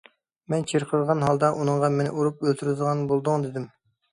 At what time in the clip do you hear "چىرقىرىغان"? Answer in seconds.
0.71-1.21